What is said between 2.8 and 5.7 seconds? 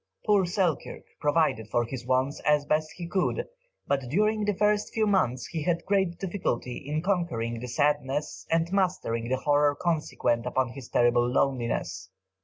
he could, but during the first few months he